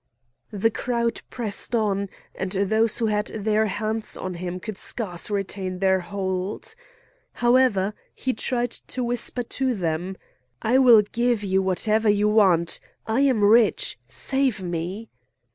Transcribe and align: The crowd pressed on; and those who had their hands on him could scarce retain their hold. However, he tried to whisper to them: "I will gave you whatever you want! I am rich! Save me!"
The 0.51 0.71
crowd 0.71 1.21
pressed 1.29 1.75
on; 1.75 2.09
and 2.33 2.53
those 2.53 2.97
who 2.97 3.05
had 3.05 3.27
their 3.27 3.67
hands 3.67 4.17
on 4.17 4.33
him 4.33 4.59
could 4.59 4.75
scarce 4.79 5.29
retain 5.29 5.77
their 5.77 5.99
hold. 5.99 6.73
However, 7.33 7.93
he 8.15 8.33
tried 8.33 8.71
to 8.71 9.03
whisper 9.03 9.43
to 9.43 9.75
them: 9.75 10.15
"I 10.59 10.79
will 10.79 11.03
gave 11.03 11.43
you 11.43 11.61
whatever 11.61 12.09
you 12.09 12.27
want! 12.29 12.79
I 13.05 13.19
am 13.19 13.43
rich! 13.43 13.99
Save 14.07 14.63
me!" 14.63 15.11